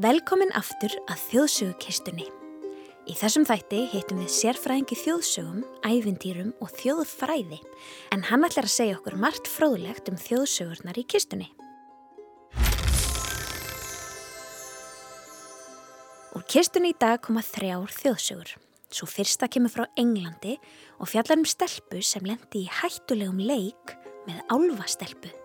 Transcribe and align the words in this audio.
Velkomin 0.00 0.48
aftur 0.56 0.94
að 1.12 1.18
þjóðsögukistunni. 1.28 2.24
Í 3.04 3.14
þessum 3.20 3.44
þætti 3.44 3.80
heitum 3.90 4.22
við 4.22 4.30
sérfræðingi 4.32 4.96
þjóðsögum, 4.96 5.58
ævindýrum 5.84 6.54
og 6.64 6.70
þjóðfræði 6.78 7.58
en 8.14 8.22
hann 8.30 8.46
ætlar 8.48 8.64
að 8.64 8.72
segja 8.72 8.96
okkur 8.96 9.18
margt 9.20 9.50
fróðlegt 9.50 10.08
um 10.08 10.16
þjóðsögurnar 10.16 11.00
í 11.02 11.04
kistunni. 11.04 11.50
Úr 16.32 16.46
kistunni 16.48 16.94
í 16.94 16.96
dag 16.96 17.20
koma 17.26 17.44
þrjár 17.44 17.92
þjóðsögur. 17.98 18.54
Svo 18.88 19.10
fyrsta 19.10 19.50
kemur 19.52 19.74
frá 19.74 19.84
Englandi 20.00 20.56
og 20.96 21.12
fjallar 21.12 21.42
um 21.42 21.44
stelpu 21.44 22.00
sem 22.00 22.24
lendi 22.24 22.64
í 22.64 22.72
hættulegum 22.80 23.44
leik 23.44 23.98
með 24.24 24.40
álvastelpu. 24.48 25.39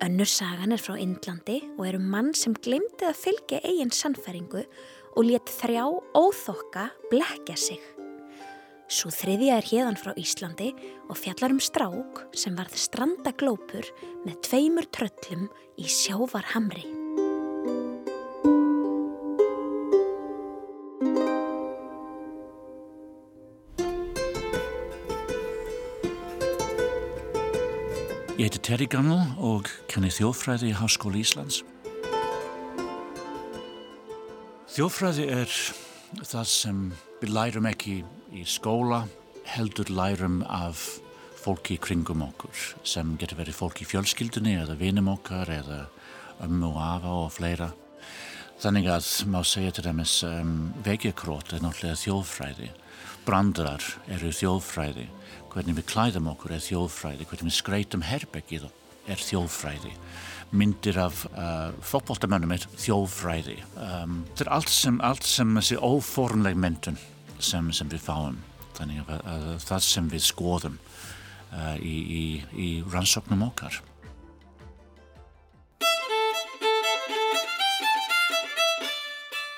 Önnur 0.00 0.24
sagan 0.24 0.72
er 0.72 0.80
frá 0.80 0.94
Indlandi 0.96 1.58
og 1.76 1.82
er 1.84 1.98
um 1.98 2.06
mann 2.08 2.30
sem 2.32 2.54
glemdi 2.56 3.04
að 3.04 3.18
fylgja 3.20 3.58
eigin 3.68 3.90
sannfæringu 3.92 4.62
og 4.64 5.26
let 5.28 5.52
þrjá 5.58 5.82
óþokka 6.16 6.86
blekja 7.10 7.56
sig. 7.60 7.82
Svo 8.90 9.12
þriðja 9.12 9.58
er 9.60 9.68
hérðan 9.68 10.00
frá 10.00 10.14
Íslandi 10.16 10.70
og 11.04 11.20
fjallar 11.20 11.52
um 11.52 11.60
strák 11.60 12.22
sem 12.32 12.56
varð 12.56 12.80
strandaglópur 12.80 13.92
með 14.24 14.40
tveimur 14.48 14.88
tröllum 14.88 15.44
í 15.76 15.84
sjávarhamri. 15.84 16.99
Terri 28.70 28.86
Gammal 28.86 29.32
og 29.42 29.66
kenni 29.90 30.12
þjóðfræði 30.14 30.68
í 30.70 30.74
Háskóli 30.78 31.24
Íslands. 31.24 31.56
Þjóðfræði 34.70 35.24
er 35.34 35.56
það 36.20 36.44
sem 36.46 36.84
við 37.18 37.32
lærum 37.34 37.66
ekki 37.66 37.96
í 38.30 38.44
skóla, 38.46 39.00
heldur 39.50 39.90
lærum 39.90 40.44
af 40.46 40.84
fólki 41.40 41.80
kringum 41.82 42.22
okkur 42.28 42.62
sem 42.86 43.10
getur 43.18 43.40
verið 43.40 43.58
fólk 43.58 43.82
í 43.82 43.88
fjölskyldunni 43.90 44.54
eða 44.60 44.78
vinum 44.78 45.10
okkar 45.16 45.50
eða 45.50 45.80
ömmu 46.46 46.70
og 46.70 46.80
afa 46.92 47.18
og 47.24 47.34
fleira. 47.40 47.72
Þannig 48.62 48.86
að 48.86 49.10
má 49.34 49.40
segja 49.42 49.74
til 49.74 49.88
dæmis 49.88 50.20
um, 50.30 50.70
vegjakrót 50.86 51.56
er 51.56 51.66
náttúrulega 51.66 52.04
þjóðfræði, 52.04 52.70
brandrar 53.26 53.84
eru 54.10 54.30
þjóðfræði. 54.34 55.06
Hvernig 55.50 55.80
við 55.80 55.88
klæðum 55.90 56.28
okkur 56.30 56.54
er 56.54 56.62
þjóðfræði, 56.62 57.26
hvernig 57.26 57.50
við 57.50 57.56
skreitum 57.56 58.04
herbeggið 58.06 58.68
er 59.10 59.22
þjóðfræði, 59.24 59.92
myndir 60.54 60.98
af 61.02 61.24
uh, 61.32 61.72
fókbóltamönnum 61.82 62.54
er 62.54 62.66
þjóðfræði. 62.78 63.56
Um, 63.74 64.20
þetta 64.30 64.46
er 64.46 64.52
allt 64.58 64.72
sem, 64.74 65.00
allt 65.02 65.26
sem 65.26 65.58
þessi 65.58 65.80
óforunleg 65.82 66.58
myndun 66.58 67.00
sem, 67.42 67.72
sem 67.74 67.90
við 67.90 68.04
fáum, 68.06 68.38
þannig 68.78 69.02
að, 69.08 69.22
að 69.34 69.46
það 69.66 69.86
sem 69.88 70.10
við 70.14 70.26
skoðum 70.28 70.80
uh, 71.50 71.76
í, 71.82 71.96
í, 71.98 72.24
í 72.54 72.68
rannsóknum 72.92 73.48
okkar. 73.50 73.82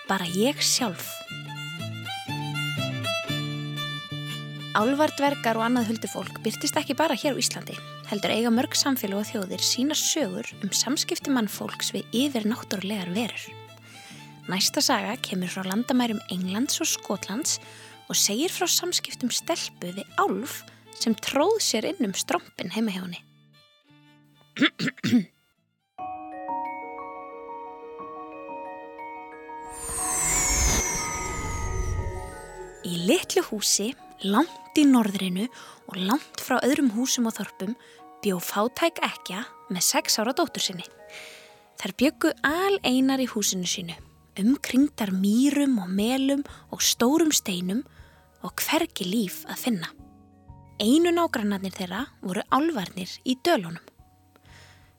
Bara 0.08 0.26
ég 0.36 0.58
sjálf 0.60 1.06
Álvardvergar 4.72 5.58
og 5.58 5.66
annað 5.66 5.90
huldufólk 5.90 6.38
byrtist 6.40 6.78
ekki 6.80 6.94
bara 6.96 7.12
hér 7.12 7.36
á 7.36 7.40
Íslandi, 7.42 7.74
heldur 8.08 8.32
eiga 8.32 8.48
mörg 8.48 8.72
samfélag 8.72 9.20
og 9.20 9.26
þjóðir 9.28 9.60
sína 9.60 9.92
sögur 9.92 10.48
um 10.64 10.70
samskipti 10.72 11.28
mannfólks 11.28 11.90
við 11.92 12.08
yfir 12.16 12.46
náttúrulegar 12.48 13.10
verur. 13.12 13.42
Næsta 14.48 14.80
saga 14.80 15.18
kemur 15.20 15.52
frá 15.52 15.66
landamærum 15.68 16.22
Englands 16.32 16.80
og 16.80 16.88
Skotlands 16.88 17.58
og 18.08 18.16
segir 18.16 18.48
frá 18.48 18.64
samskiptum 18.64 19.28
stelpu 19.28 19.92
við 19.92 20.08
álf 20.16 20.62
sem 20.96 21.12
tróð 21.20 21.58
sér 21.60 21.90
inn 21.90 22.08
um 22.08 22.16
strompin 22.16 22.72
heima 22.72 22.96
hjá 22.96 23.04
henni. 23.04 23.20
Í 32.82 33.04
litlu 33.06 33.44
húsi, 33.46 33.92
langt 34.24 34.78
í 34.78 34.84
norðrinu 34.88 35.48
og 35.90 35.98
langt 35.98 36.42
frá 36.42 36.58
öðrum 36.62 36.92
húsum 36.96 37.28
og 37.30 37.36
þorpum 37.36 37.74
bjó 38.22 38.38
fátæk 38.42 39.02
ekja 39.02 39.44
með 39.72 39.86
sex 39.86 40.18
ára 40.22 40.34
dóttur 40.36 40.62
sinni. 40.62 40.86
Þær 41.82 41.94
byggu 41.98 42.32
al 42.46 42.78
einar 42.86 43.22
í 43.22 43.26
húsinu 43.26 43.66
sínu, 43.66 43.96
umkringdar 44.38 45.10
mýrum 45.14 45.80
og 45.82 45.90
melum 45.90 46.44
og 46.70 46.84
stórum 46.84 47.32
steinum 47.34 47.82
og 48.46 48.62
hvergi 48.62 49.06
líf 49.08 49.42
að 49.50 49.64
finna. 49.66 49.90
Einu 50.82 51.12
nágrannarnir 51.14 51.74
þeirra 51.74 52.04
voru 52.22 52.42
álvarnir 52.50 53.10
í 53.26 53.36
dölunum. 53.44 53.82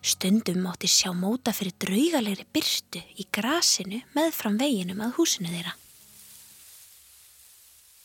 Stundum 0.03 0.67
átti 0.67 0.89
sjá 0.91 1.13
móta 1.15 1.53
fyrir 1.55 1.77
draugalegri 1.79 2.43
byrstu 2.51 2.99
í 3.19 3.27
grasinu 3.31 4.01
með 4.15 4.33
fram 4.35 4.59
veginum 4.59 4.99
að 5.05 5.15
húsinu 5.19 5.51
þeirra. 5.51 5.77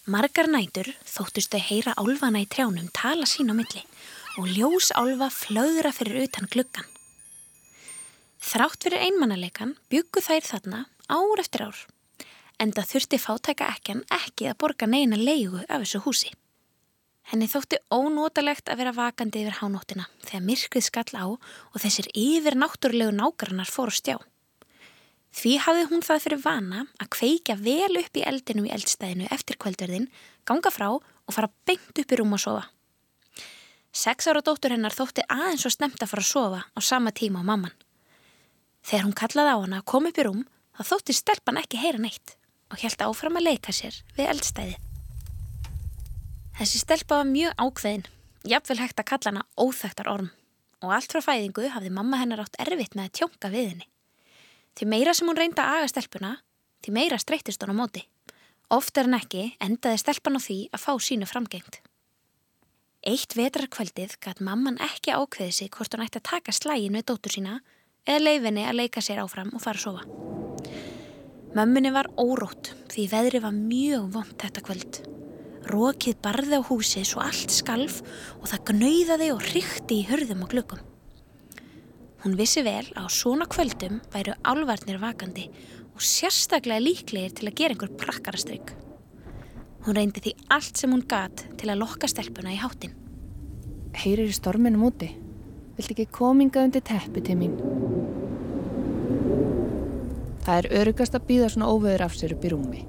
Margar 0.09 0.47
nætur 0.49 0.87
þóttust 1.05 1.53
þau 1.53 1.61
heyra 1.61 1.93
álfana 2.01 2.41
í 2.41 2.47
trjánum 2.49 2.87
tala 2.97 3.27
sín 3.29 3.53
á 3.53 3.55
milli 3.59 3.83
og 4.41 4.47
ljós 4.49 4.89
álfa 4.97 5.27
flöðra 5.29 5.91
fyrir 5.93 6.23
utan 6.23 6.49
gluggan. 6.49 6.87
Þrátt 8.41 8.87
fyrir 8.87 9.05
einmannaleikan 9.05 9.75
byggu 9.93 10.23
þær 10.25 10.47
þarna 10.47 10.81
ár 11.13 11.43
eftir 11.43 11.67
ár, 11.67 11.83
en 12.57 12.73
það 12.73 12.89
þurfti 12.95 13.21
fátæka 13.21 13.69
ekkan 13.75 14.01
ekki 14.17 14.49
að 14.49 14.57
borga 14.65 14.89
neina 14.89 15.21
leigu 15.21 15.61
af 15.67 15.85
þessu 15.85 16.01
húsi. 16.07 16.33
Henni 17.29 17.51
þótti 17.53 17.77
ónótalegt 17.93 18.73
að 18.73 18.81
vera 18.81 18.97
vakandi 18.97 19.45
yfir 19.45 19.61
hánóttina 19.61 20.09
þegar 20.25 20.47
myrkrið 20.49 20.89
skall 20.89 21.21
á 21.21 21.27
og 21.29 21.79
þessir 21.85 22.09
yfir 22.17 22.57
náttúrulegu 22.57 23.13
nágrannar 23.13 23.69
fór 23.69 23.93
að 23.93 24.01
stjá. 24.01 24.17
Því 25.35 25.53
hafði 25.63 25.85
hún 25.91 26.03
það 26.03 26.25
fyrir 26.25 26.41
vana 26.43 26.87
að 26.99 27.11
kveika 27.15 27.55
vel 27.61 28.01
upp 28.01 28.17
í 28.17 28.25
eldinum 28.27 28.67
í 28.67 28.73
eldstæðinu 28.75 29.29
eftir 29.35 29.59
kvöldverðin, 29.61 30.09
ganga 30.49 30.73
frá 30.73 30.89
og 30.97 31.35
fara 31.35 31.51
beint 31.69 32.01
upp 32.01 32.13
í 32.13 32.19
rúm 32.19 32.35
að 32.35 32.45
sofa. 32.47 32.65
Seks 33.93 34.29
ára 34.31 34.43
dóttur 34.45 34.75
hennar 34.75 34.95
þótti 34.95 35.25
aðeins 35.29 35.67
og 35.69 35.75
snemt 35.75 36.03
að 36.03 36.13
fara 36.13 36.25
að 36.25 36.33
sofa 36.33 36.61
á 36.73 36.79
sama 36.81 37.13
tíma 37.13 37.43
á 37.45 37.49
mamman. 37.49 37.77
Þegar 38.85 39.05
hún 39.05 39.17
kallaði 39.21 39.55
á 39.55 39.59
hana 39.59 39.81
að 39.81 39.89
koma 39.93 40.13
upp 40.13 40.19
í 40.19 40.27
rúm, 40.27 40.45
þá 40.77 40.83
þótti 40.93 41.17
stelpan 41.17 41.61
ekki 41.61 41.81
heyra 41.83 42.01
neitt 42.03 42.37
og 42.73 42.81
held 42.83 43.05
áfram 43.05 43.39
að 43.41 43.49
leika 43.49 43.75
sér 43.75 43.97
við 44.17 44.31
eldstæði. 44.33 44.77
Þessi 46.59 46.81
stelpa 46.83 47.21
var 47.21 47.29
mjög 47.29 47.55
ákveðin, 47.59 48.09
jafnvel 48.49 48.81
hægt 48.81 49.01
að 49.01 49.09
kalla 49.13 49.33
hana 49.33 49.47
óþægtar 49.59 50.11
orm 50.11 50.31
og 50.83 50.95
allt 50.95 51.13
frá 51.15 51.23
fæðingu 51.23 51.69
hafði 51.75 51.91
mamma 51.95 52.21
hennar 52.21 52.45
átt 52.45 52.59
erfitt 52.63 52.95
með 52.95 53.09
að 53.09 53.15
tjónka 53.19 53.51
við 53.53 53.71
henni. 53.73 53.89
Því 54.77 54.89
meira 54.93 55.15
sem 55.15 55.29
hún 55.29 55.39
reynda 55.39 55.65
að 55.65 55.81
aga 55.81 55.91
stelpuna, 55.93 56.33
því 56.85 56.95
meira 56.99 57.19
streytist 57.19 57.63
hún 57.65 57.73
á 57.73 57.81
móti. 57.81 58.05
Oftar 58.69 59.09
en 59.09 59.17
ekki 59.17 59.45
endaði 59.65 60.03
stelpan 60.03 60.37
á 60.37 60.41
því 60.45 60.59
að 60.77 60.83
fá 60.85 60.93
sínu 61.01 61.29
framgengt. 61.31 61.81
Eitt 63.07 63.37
vetrarkvöldið 63.39 64.19
gæt 64.21 64.41
mamman 64.45 64.77
ekki 64.85 65.15
ákveði 65.15 65.55
sig 65.55 65.71
hvort 65.73 65.95
hún 65.95 66.05
ætti 66.05 66.21
að 66.21 66.29
taka 66.29 66.53
slægin 66.53 66.99
við 66.99 67.07
dóttur 67.09 67.33
sína 67.33 67.61
eða 68.05 68.25
leifinni 68.27 68.67
að 68.67 68.81
leika 68.83 69.01
sér 69.05 69.23
áfram 69.23 69.55
og 69.55 69.63
fara 69.63 69.79
að 69.79 69.87
sofa. 69.87 70.03
Mömmunni 71.57 71.95
var 71.95 72.11
órótt 72.21 72.75
því 72.93 73.07
veðri 73.09 73.41
var 73.41 73.55
mjög 73.57 74.11
vond 74.19 74.35
þetta 74.43 74.65
kvöld. 74.67 75.01
Rókið 75.69 76.21
barði 76.25 76.61
á 76.61 76.69
húsi 76.69 77.07
svo 77.09 77.23
allt 77.25 77.55
skalf 77.55 78.03
og 78.43 78.51
það 78.51 78.65
gnauðaði 78.73 79.31
og 79.33 79.47
hrykti 79.47 80.03
í 80.03 80.07
hörðum 80.11 80.45
og 80.45 80.53
glöggum. 80.53 80.83
Hún 82.25 82.35
vissi 82.35 82.65
vel 82.67 82.83
að 82.99 83.05
á 83.07 83.15
svona 83.15 83.47
kvöldum 83.47 84.01
væru 84.11 84.33
álvarnir 84.43 84.99
vakandi 84.99 85.45
og 85.95 86.03
sérstaklega 86.03 86.83
líklegir 86.83 87.37
til 87.39 87.47
að 87.47 87.59
gera 87.61 87.77
einhver 87.77 87.93
prakkarastrygg. 88.01 88.73
Hún 89.87 89.95
reyndi 89.95 90.25
því 90.25 90.33
allt 90.51 90.81
sem 90.81 90.91
hún 90.91 91.05
gat 91.07 91.45
til 91.61 91.71
að 91.71 91.79
lokka 91.85 92.11
stelpuna 92.11 92.57
í 92.57 92.59
háttin. 92.59 92.97
Heyrir 93.95 94.27
í 94.27 94.35
storminum 94.35 94.83
úti. 94.91 95.13
Vilt 95.79 95.95
ekki 95.95 96.09
kominga 96.19 96.65
undir 96.67 96.83
teppi 96.83 97.23
til 97.23 97.39
mín? 97.39 97.55
Það 100.43 100.59
er 100.59 100.71
örugast 100.81 101.15
að 101.15 101.27
býða 101.31 101.53
svona 101.55 101.71
óveður 101.71 102.07
af 102.09 102.19
sér 102.19 102.35
upp 102.35 102.43
í 102.43 102.51
rúmi. 102.51 102.83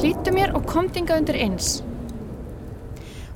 Hlítu 0.00 0.32
mér 0.32 0.56
og 0.56 0.64
komtinga 0.70 1.20
undir 1.20 1.36
eins. 1.44 1.80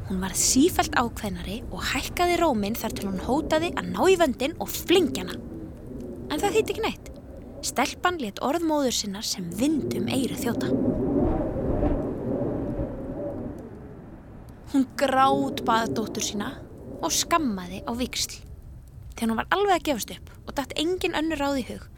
Hún 0.05 0.21
var 0.21 0.35
sífælt 0.37 0.97
ákveðnari 1.01 1.63
og 1.73 1.81
hækkaði 1.89 2.37
róminn 2.41 2.77
þar 2.77 2.95
til 2.97 3.07
hún 3.09 3.23
hótaði 3.25 3.71
að 3.73 3.87
ná 3.95 4.01
í 4.13 4.17
vöndin 4.21 4.57
og 4.61 4.69
flingjana. 4.69 5.39
En 6.29 6.41
það 6.43 6.59
þýtti 6.59 6.75
ekki 6.75 6.85
neitt. 6.85 7.09
Stelpan 7.65 8.19
let 8.21 8.43
orðmóður 8.45 8.93
sinnar 8.93 9.25
sem 9.25 9.47
vindum 9.57 10.11
eiru 10.13 10.37
þjóta. 10.37 10.69
Hún 14.75 14.85
gráð 15.01 15.65
baða 15.65 15.89
dóttur 15.97 16.27
sína 16.27 16.51
og 17.01 17.15
skammaði 17.15 17.81
á 17.89 17.93
viksl. 17.97 18.43
Þegar 19.15 19.31
hún 19.31 19.41
var 19.41 19.51
alveg 19.57 19.79
að 19.79 19.89
gefast 19.89 20.15
upp 20.19 20.31
og 20.45 20.55
dætt 20.59 20.77
engin 20.83 21.17
önnur 21.17 21.41
ráð 21.41 21.61
í 21.63 21.67
hug, 21.71 21.89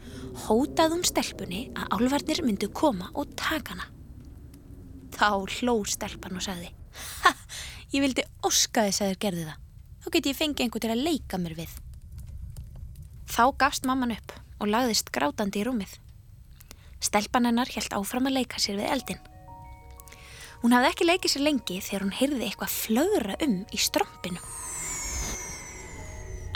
hótaði 0.45 0.95
hún 0.95 1.07
stelpunni 1.09 1.61
að 1.75 1.97
álvarnir 1.97 2.43
myndu 2.45 2.71
koma 2.71 3.11
og 3.17 3.35
taka 3.35 3.75
hana. 3.75 3.91
Þá 5.17 5.29
hló 5.59 5.81
stelpan 5.89 6.37
og 6.37 6.45
sagði 6.45 6.71
Ha, 6.97 7.31
ég 7.93 8.03
vildi 8.03 8.25
óska 8.45 8.87
þess 8.87 9.03
að 9.03 9.11
þér 9.11 9.21
gerði 9.25 9.45
það. 9.47 9.61
Þá 10.01 10.09
geti 10.15 10.31
ég 10.31 10.39
fengið 10.39 10.65
einhver 10.65 10.83
til 10.83 10.91
að 10.93 11.05
leika 11.07 11.39
mér 11.41 11.55
við. 11.57 11.71
Þá 13.27 13.43
gafst 13.59 13.87
mamman 13.87 14.15
upp 14.15 14.35
og 14.61 14.69
lagðist 14.71 15.11
grátandi 15.15 15.61
í 15.61 15.65
rúmið. 15.67 15.97
Stelpan 17.03 17.49
hennar 17.49 17.69
helt 17.75 17.93
áfram 17.93 18.29
að 18.29 18.39
leika 18.39 18.61
sér 18.61 18.79
við 18.79 18.91
eldin. 18.95 19.19
Hún 20.63 20.73
hafði 20.73 20.89
ekki 20.89 21.05
leikið 21.05 21.33
sér 21.33 21.45
lengi 21.45 21.81
þegar 21.85 22.05
hún 22.05 22.15
heyrði 22.17 22.47
eitthvað 22.47 22.73
flögra 22.73 23.35
um 23.45 23.57
í 23.69 23.81
strompinu. 23.81 24.41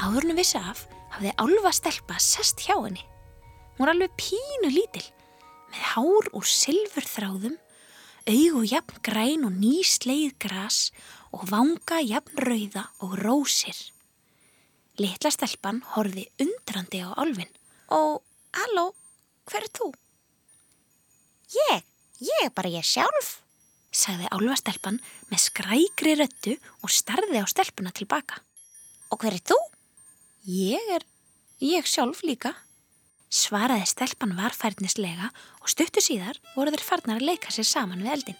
Áðurnu 0.01 0.33
vissi 0.39 0.57
af 0.57 0.87
hafði 1.13 1.33
álfa 1.37 1.73
stelpa 1.75 2.17
sest 2.23 2.63
hjá 2.65 2.73
henni. 2.79 3.03
Hún 3.75 3.85
var 3.85 3.93
alveg 3.93 4.15
pínu 4.17 4.71
lítil 4.73 5.05
með 5.71 5.83
hár 5.93 6.31
og 6.35 6.47
silfur 6.49 7.05
þráðum, 7.07 7.59
augu 8.27 8.63
jafn 8.67 9.03
græn 9.05 9.45
og 9.47 9.53
nýsleið 9.61 10.33
gras 10.41 10.89
og 11.35 11.47
vanga 11.51 11.99
jafn 12.03 12.41
rauða 12.45 12.85
og 13.03 13.15
rósir. 13.21 13.77
Litla 14.99 15.31
stelpan 15.31 15.81
horfi 15.93 16.27
undrandi 16.41 17.01
á 17.01 17.15
álfin. 17.15 17.49
Og, 17.91 18.21
halló, 18.55 18.91
hver 19.47 19.65
er 19.65 19.71
þú? 19.75 19.91
Ég, 21.71 21.85
ég 22.23 22.45
er 22.45 22.51
bara 22.55 22.71
ég 22.71 22.85
sjálf, 22.87 23.39
sagði 23.91 24.29
álfastelpan 24.31 24.99
með 25.31 25.43
skrækri 25.47 26.15
röttu 26.19 26.57
og 26.83 26.91
starði 26.93 27.41
á 27.43 27.47
stelpuna 27.47 27.91
tilbaka. 27.95 28.39
Og 29.11 29.19
hver 29.23 29.35
er 29.39 29.43
þú? 29.43 29.57
Ég 30.47 30.93
er, 30.95 31.07
ég 31.63 31.87
sjálf 31.87 32.23
líka, 32.27 32.53
svaraði 33.31 33.87
stelpan 33.87 34.35
varfærnislega 34.35 35.31
og 35.61 35.71
stuttu 35.71 36.03
síðar 36.03 36.39
voru 36.55 36.73
þeir 36.75 36.87
farnar 36.87 37.19
að 37.19 37.29
leika 37.31 37.51
sér 37.51 37.67
saman 37.67 38.03
við 38.03 38.15
eldin. 38.15 38.39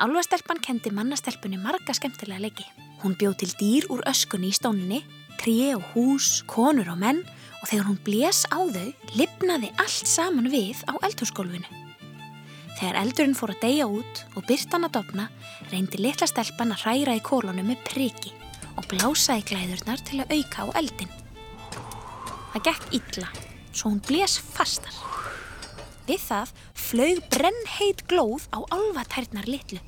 Álfastelpan 0.00 0.56
kendi 0.64 0.88
mannastelpunni 0.96 1.58
marga 1.60 1.92
skemmtilega 1.92 2.40
leiki. 2.40 2.64
Hún 3.02 3.18
bjóð 3.20 3.34
til 3.42 3.50
dýr 3.60 3.86
úr 3.92 4.00
öskunni 4.08 4.48
í 4.48 4.56
stóninni, 4.56 5.02
tré 5.36 5.74
og 5.74 5.84
hús, 5.92 6.40
konur 6.48 6.88
og 6.88 6.96
menn 7.02 7.20
og 7.60 7.66
þegar 7.68 7.84
hún 7.90 7.98
blés 8.06 8.46
á 8.48 8.64
þau, 8.64 8.86
lipnaði 9.18 9.68
allt 9.76 10.08
saman 10.08 10.48
við 10.48 10.80
á 10.88 10.96
eldhúsgólfinu. 11.04 11.68
Þegar 12.78 12.96
eldurinn 13.02 13.36
fór 13.36 13.52
að 13.52 13.60
deyja 13.66 13.90
út 13.92 14.22
og 14.32 14.48
byrtan 14.48 14.88
að 14.88 14.94
dopna, 14.96 15.28
reyndi 15.68 16.00
litla 16.00 16.30
stelpan 16.32 16.72
að 16.72 16.86
hræra 16.86 17.18
í 17.18 17.20
kólunum 17.20 17.68
með 17.68 17.84
priki 17.90 18.32
og 18.80 18.88
blásaði 18.88 19.44
glæðurnar 19.52 20.00
til 20.08 20.22
að 20.24 20.32
auka 20.38 20.64
á 20.64 20.66
eldin. 20.80 21.12
Það 22.54 22.66
gekk 22.70 22.88
illa, 23.02 23.28
svo 23.68 23.92
hún 23.92 24.00
blés 24.08 24.40
fastar. 24.40 24.96
Við 26.08 26.24
það 26.24 26.56
flög 26.88 27.22
brennheit 27.28 28.06
glóð 28.08 28.48
á 28.56 28.64
alvatærnar 28.64 29.44
litlu. 29.44 29.84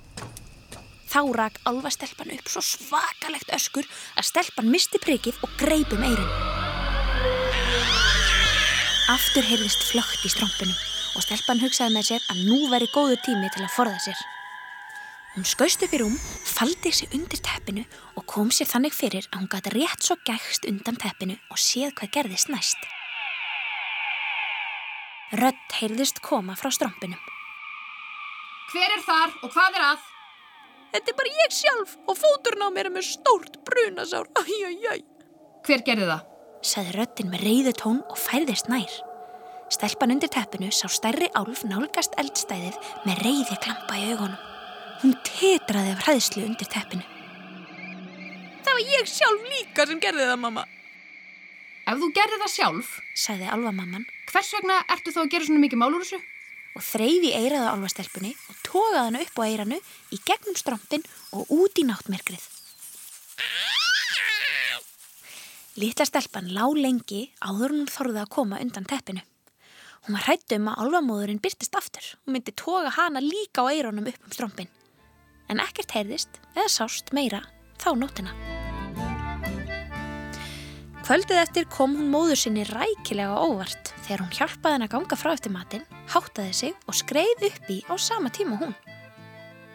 Þá 1.12 1.20
rak 1.36 1.58
alvastelpan 1.68 2.30
upp 2.32 2.46
svo 2.48 2.62
svakalegt 2.64 3.50
öskur 3.52 3.84
að 4.16 4.24
stelpan 4.30 4.70
misti 4.72 4.96
prikið 5.02 5.42
og 5.44 5.50
greip 5.60 5.90
um 5.92 6.04
eirin. 6.06 6.30
Aftur 9.12 9.44
heyrðist 9.44 9.82
flögt 9.90 10.22
í 10.24 10.30
strómpinum 10.32 10.78
og 11.12 11.24
stelpan 11.26 11.60
hugsaði 11.60 11.92
með 11.98 12.06
sér 12.08 12.24
að 12.32 12.40
nú 12.46 12.60
væri 12.72 12.88
góðu 12.94 13.18
tími 13.26 13.50
til 13.52 13.60
að 13.66 13.74
forða 13.74 13.98
sér. 14.06 14.22
Hún 15.34 15.44
skauðst 15.48 15.84
upp 15.84 15.92
í 15.92 16.00
rúm, 16.00 16.16
faldi 16.48 16.92
sig 16.96 17.12
undir 17.12 17.44
teppinu 17.44 17.84
og 18.16 18.24
kom 18.32 18.48
sér 18.48 18.70
þannig 18.72 18.96
fyrir 18.96 19.28
að 19.28 19.42
hún 19.42 19.50
gæti 19.52 19.74
rétt 19.76 20.06
svo 20.06 20.16
gægst 20.24 20.64
undan 20.70 20.96
teppinu 20.96 21.36
og 21.52 21.60
séð 21.60 21.92
hvað 21.98 22.14
gerðist 22.16 22.52
næst. 22.52 22.88
Rött 25.40 25.76
heyrðist 25.76 26.24
koma 26.24 26.56
frá 26.56 26.72
strómpinum. 26.72 27.20
Hver 28.72 28.96
er 28.96 29.04
þar 29.04 29.38
og 29.42 29.52
hvað 29.52 29.76
er 29.76 29.88
að? 29.90 30.11
Þetta 30.92 31.12
er 31.12 31.16
bara 31.18 31.32
ég 31.42 31.54
sjálf 31.56 31.94
og 32.04 32.18
fóturinn 32.20 32.66
á 32.66 32.68
mér 32.74 32.90
er 32.90 32.94
með 32.94 33.08
stórt 33.08 33.56
brunasár. 33.66 34.28
Æjæjæj. 34.42 35.04
Hver 35.66 35.86
gerði 35.86 36.10
það? 36.10 36.26
Saði 36.62 36.92
röttin 36.96 37.32
með 37.32 37.46
reyðu 37.46 37.72
tón 37.80 38.02
og 38.06 38.20
færðist 38.20 38.68
nær. 38.70 38.98
Stelpan 39.72 40.12
undir 40.14 40.30
teppinu 40.30 40.68
sá 40.74 40.84
stærri 40.92 41.30
álf 41.38 41.64
nálgast 41.64 42.14
eldstæðið 42.20 42.76
með 43.06 43.24
reyði 43.24 43.56
klampa 43.64 43.96
í 43.98 44.12
augunum. 44.12 44.36
Hún 45.02 45.16
tetraði 45.26 45.96
af 45.96 46.04
hræðslu 46.04 46.44
undir 46.44 46.68
teppinu. 46.70 47.08
Það 48.62 48.76
var 48.76 48.94
ég 48.98 49.10
sjálf 49.10 49.48
líka 49.48 49.88
sem 49.88 50.00
gerði 50.02 50.28
það, 50.28 50.38
mamma, 50.44 50.66
Ef 51.82 51.98
þú 51.98 52.08
gerði 52.14 52.36
það 52.38 52.52
sjálf, 52.52 52.90
sagði 53.18 53.48
álfamamman 53.50 54.04
hvers 54.30 54.52
vegna 54.54 54.76
ertu 54.94 55.10
þá 55.14 55.24
að 55.24 55.32
gera 55.32 55.46
svona 55.48 55.62
mikið 55.64 55.80
mál 55.82 55.90
úr 55.90 56.04
þessu? 56.04 56.20
Og 56.76 56.84
þreyfi 56.84 57.32
eiraði 57.36 57.68
á 57.68 57.74
álfastelpunni 57.74 58.32
og 58.48 58.60
tógaði 58.66 59.04
hana 59.06 59.22
upp 59.26 59.40
á 59.40 59.42
eiranu 59.44 59.78
í 60.12 60.20
gegnum 60.24 60.56
strompin 60.58 61.04
og 61.36 61.50
út 61.52 61.80
í 61.80 61.86
náttmerkrið. 61.88 62.44
Litla 65.80 66.04
stelpan 66.04 66.50
lá 66.52 66.66
lengi 66.76 67.30
áður 67.40 67.76
hún 67.76 67.88
þorði 67.88 68.24
að 68.24 68.32
koma 68.34 68.60
undan 68.60 68.88
teppinu. 68.88 69.22
Hún 70.04 70.18
var 70.18 70.26
hrættu 70.26 70.58
um 70.58 70.68
að 70.68 70.82
álfamóðurinn 70.84 71.40
byrtist 71.40 71.76
aftur 71.78 72.08
og 72.26 72.34
myndi 72.34 72.52
toga 72.58 72.92
hana 72.98 73.22
líka 73.24 73.64
á 73.64 73.72
eironum 73.72 74.10
upp 74.10 74.26
um 74.26 74.34
strompin. 74.34 74.72
En 75.48 75.62
ekkert 75.62 75.94
heyrðist 75.96 76.42
eða 76.56 76.68
sást 76.68 77.14
meira 77.16 77.44
þá 77.80 77.94
nótina. 77.96 78.61
Kvöldið 81.02 81.38
eftir 81.42 81.64
kom 81.72 81.96
hún 81.98 82.10
móður 82.12 82.38
sinni 82.38 82.62
rækilega 82.68 83.34
óvart 83.42 83.90
þegar 84.04 84.22
hún 84.22 84.34
hjálpaði 84.36 84.76
henn 84.76 84.84
að 84.86 84.92
ganga 84.94 85.18
frá 85.18 85.32
eftir 85.34 85.52
matinn, 85.54 85.82
háttaði 86.12 86.52
sig 86.54 86.76
og 86.86 86.94
skreið 86.98 87.42
upp 87.48 87.70
í 87.74 87.78
á 87.90 87.94
sama 87.98 88.30
tíma 88.34 88.58
hún. 88.60 88.74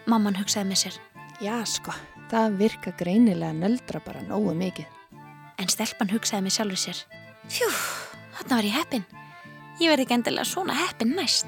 Mamman 0.08 0.38
hugsaði 0.40 0.70
með 0.70 0.80
sér, 0.86 0.96
Já, 1.44 1.54
sko, 1.68 1.92
það 2.32 2.56
virka 2.62 2.94
greinilega 2.98 3.52
nöldra 3.54 4.00
bara 4.02 4.24
nógu 4.24 4.54
mikið. 4.56 4.88
en 5.58 5.68
stelpan 5.68 6.10
hugsaði 6.10 6.46
með 6.46 6.54
sjálfur 6.56 6.80
sér. 6.86 6.98
Fjú, 7.50 7.68
þarna 8.38 8.56
var 8.56 8.64
ég 8.68 8.76
heppin. 8.78 9.04
Ég 9.80 9.90
verði 9.90 10.06
ekki 10.06 10.14
endilega 10.18 10.46
svona 10.48 10.74
heppin 10.80 11.14
næst. 11.18 11.46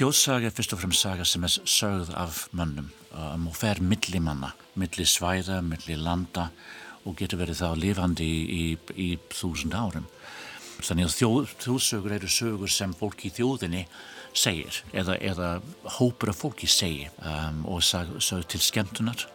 Þjóðsaga 0.00 0.48
er 0.48 0.52
fyrst 0.56 0.72
og 0.72 0.78
fremst 0.80 1.02
saga 1.04 1.24
sem 1.28 1.42
er 1.44 1.52
sögð 1.68 2.14
af 2.16 2.46
mönnum 2.56 2.86
um, 3.12 3.42
og 3.50 3.56
fer 3.58 3.82
milli 3.84 4.16
manna, 4.24 4.54
milli 4.80 5.04
svæða, 5.04 5.58
milli 5.60 5.92
landa 6.00 6.46
og 7.04 7.18
getur 7.18 7.42
verið 7.42 7.60
þá 7.60 7.76
lifandi 7.76 8.24
í, 8.24 8.38
í, 8.48 8.62
í 8.96 9.08
þúsund 9.28 9.76
árum. 9.76 10.06
Þannig 10.80 11.04
að 11.04 11.16
þjóð, 11.18 11.52
þjóðsögur 11.66 12.14
eru 12.16 12.32
sögur 12.32 12.72
sem 12.72 12.96
fólk 12.96 13.26
í 13.28 13.32
þjóðinni 13.36 13.84
segir 14.32 14.80
eða, 14.96 15.18
eða 15.20 15.50
hópur 15.98 16.32
af 16.32 16.40
fólki 16.46 16.70
segir 16.72 17.12
um, 17.20 17.60
og 17.68 17.84
sögur 17.84 18.48
til 18.48 18.64
skemmtunar 18.64 19.26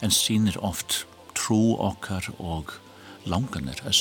en 0.00 0.14
sínir 0.14 0.56
oft 0.64 1.02
trú 1.36 1.76
okkar 1.84 2.32
og 2.40 2.72
langanir 3.28 3.84
að 3.84 3.98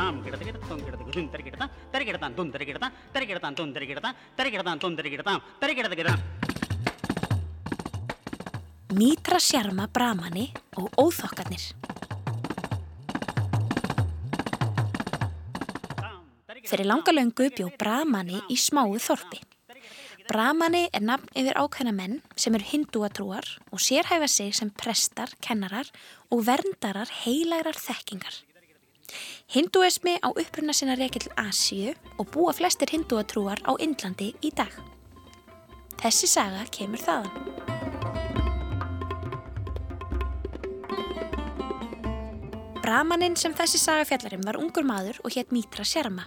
கிடத்துக்கிடாம் 0.00 0.18
கிடத்துக்கிடத்தோம் 0.26 0.82
கிடத்துக்கு 0.86 1.14
தும் 1.16 1.30
தரிக்கிடத்தான் 1.34 1.72
தரிக்கிடத்தான் 1.94 2.34
தும் 2.38 2.52
தரிக்கிடத்தான் 2.54 2.94
தரிக்கிடத்தான் 3.14 3.56
தும் 3.58 3.74
தரிக்கிடத்தான் 3.76 4.16
தரிக்கிடத்தான் 4.38 4.80
தும் 4.84 4.98
தரிக்கிடத்தான் 5.00 5.42
தரிக்கிடத்துக்கிடாம் 5.62 6.22
Mítra 8.96 9.38
sjarma 9.42 9.84
Brahmani 9.96 10.44
og 10.80 10.86
óþokkarnir. 11.02 11.64
Fyrir 16.70 16.86
langa 16.88 17.12
löngu 17.12 17.50
bjó 17.56 17.66
Brahmani 17.82 18.40
í 18.48 18.56
smáu 18.56 18.96
þorpi. 19.08 19.42
Brahmani 20.30 20.86
er 20.96 21.04
nafn 21.10 21.28
yfir 21.38 21.60
ákveðna 21.60 21.92
menn 21.98 22.16
sem 22.34 22.56
eru 22.56 22.66
hindúatrúar 22.72 23.46
og 23.70 23.78
sérhæfa 23.78 24.28
sig 24.28 24.54
sem 24.54 24.70
prestar, 24.70 25.30
kennarar 25.44 25.92
og 26.30 26.46
verndarar 26.48 27.12
heilagrar 27.22 27.78
þekkingar. 27.78 28.34
Hindúismi 29.51 30.17
á 30.23 30.31
uppruna 30.31 30.73
sinna 30.75 30.95
reykja 30.99 31.25
til 31.25 31.33
Asíu 31.39 31.95
og 32.17 32.29
búa 32.33 32.53
flestir 32.55 32.93
hindúatrúar 32.93 33.59
á 33.67 33.75
Indlandi 33.79 34.31
í 34.41 34.51
dag. 34.55 34.71
Þessi 36.01 36.29
saga 36.31 36.65
kemur 36.73 37.01
þaðan. 37.03 37.51
Brahmaninn 42.81 43.37
sem 43.39 43.53
þessi 43.55 43.79
saga 43.79 44.07
fjallarum 44.09 44.41
var 44.43 44.57
ungur 44.59 44.83
maður 44.83 45.21
og 45.23 45.35
hétt 45.35 45.53
Mítra 45.55 45.85
Sjarma. 45.87 46.25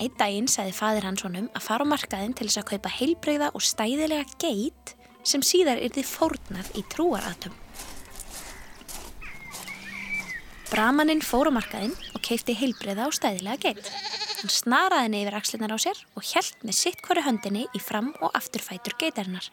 Einn 0.00 0.14
daginn 0.16 0.46
sagði 0.48 0.72
fadir 0.72 1.04
hans 1.04 1.24
honum 1.26 1.50
að 1.52 1.66
fara 1.66 1.84
á 1.84 1.90
markaðinn 1.92 2.32
til 2.32 2.46
þess 2.48 2.62
að 2.62 2.70
kaupa 2.70 2.92
heilbreyða 2.94 3.50
og 3.52 3.66
stæðilega 3.66 4.24
geit 4.40 4.94
sem 5.26 5.44
síðar 5.44 5.82
yrði 5.82 6.06
fórnað 6.08 6.70
í 6.80 6.86
trúaratum. 6.88 7.59
Bramaninn 10.70 11.18
fór 11.18 11.48
á 11.50 11.52
markaðinn 11.52 11.96
og 12.14 12.22
keipti 12.22 12.54
heilbreyða 12.54 13.08
og 13.10 13.14
stæðilega 13.16 13.58
geit. 13.72 13.88
Hann 14.38 14.52
snaraði 14.54 15.08
henni 15.08 15.22
yfir 15.24 15.36
axlinnar 15.40 15.74
á 15.74 15.78
sér 15.82 15.98
og 16.14 16.22
hjælt 16.22 16.62
með 16.62 16.76
sitt 16.78 17.02
hverju 17.02 17.24
höndinni 17.26 17.64
í 17.74 17.80
fram- 17.82 18.14
og 18.22 18.30
afturfætur 18.38 18.94
geitarinnar. 19.00 19.50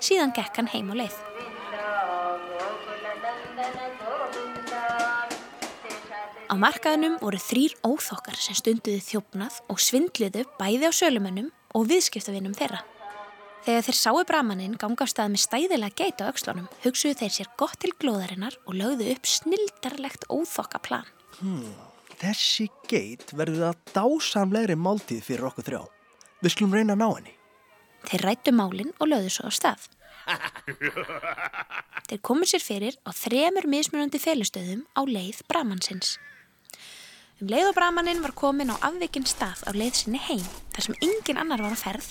Síðan 0.00 0.32
gekk 0.32 0.56
hann 0.56 0.72
heim 0.72 0.88
á 0.88 0.94
leið. 0.96 1.18
Á 6.48 6.54
markaðinum 6.56 7.20
voru 7.20 7.36
þrýr 7.42 7.76
óþokkar 7.84 8.40
sem 8.40 8.56
stunduði 8.56 9.04
þjófnað 9.04 9.60
og 9.68 9.82
svindluðu 9.82 10.48
bæði 10.56 10.88
á 10.88 10.92
sölumönnum 10.96 11.52
og 11.76 11.90
viðskiptavinnum 11.92 12.56
þeirra. 12.56 12.80
Þegar 13.66 13.82
þeir 13.82 13.96
sáu 13.98 14.20
bramaninn 14.22 14.74
ganga 14.78 15.02
á 15.02 15.10
stað 15.10 15.32
með 15.32 15.40
stæðilega 15.42 15.96
geit 15.98 16.20
á 16.22 16.30
aukslunum, 16.30 16.68
hugsuðu 16.84 17.16
þeir 17.18 17.32
sér 17.34 17.48
gott 17.58 17.80
til 17.82 17.90
glóðarinnar 17.98 18.54
og 18.62 18.76
lögðu 18.78 19.08
upp 19.10 19.26
snildarlegt 19.26 20.28
óþokka 20.30 20.78
plan. 20.86 21.08
Þessi 22.20 22.68
geit 22.86 23.34
verður 23.34 23.72
að 23.72 23.80
dásamlegri 23.90 24.76
máltíð 24.78 25.24
fyrir 25.26 25.48
okkur 25.50 25.66
þrjá. 25.66 25.82
Við 26.44 26.54
skulum 26.54 26.78
reyna 26.78 26.94
að 26.94 27.02
ná 27.02 27.08
henni. 27.08 27.34
Þeir 28.06 28.24
rættu 28.28 28.54
málinn 28.54 28.94
og 29.00 29.10
lögðu 29.10 29.34
svo 29.34 29.50
á 29.50 29.52
stað. 29.58 29.90
Þeir 32.06 32.22
komu 32.22 32.46
sér 32.46 32.62
fyrir 32.62 32.94
á 33.02 33.10
þremur 33.18 33.66
mismunandi 33.66 34.22
félustöðum 34.22 34.86
á 34.94 35.02
leið 35.10 35.42
bramansins. 35.50 36.20
Um 37.42 37.50
leið 37.50 37.72
og 37.72 37.76
bramaninn 37.76 38.22
var 38.22 38.38
komin 38.38 38.70
á 38.70 38.78
afvikinn 38.78 39.26
stað 39.26 39.66
á 39.66 39.74
leið 39.74 40.04
sinni 40.04 40.22
heim, 40.22 40.46
þar 40.70 40.86
sem 40.86 41.00
engin 41.02 41.42
annar 41.42 41.66
var 41.66 41.74
á 41.74 41.78
ferð, 41.82 42.06